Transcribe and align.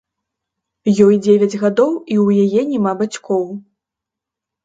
Ёй 1.07 1.15
дзевяць 1.25 1.59
гадоў 1.63 1.91
і 2.15 2.17
ў 2.23 2.27
яе 2.47 2.61
няма 2.71 2.91
бацькоў. 3.01 3.43